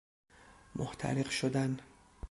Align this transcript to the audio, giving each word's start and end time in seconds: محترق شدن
محترق 0.75 1.29
شدن 1.29 1.79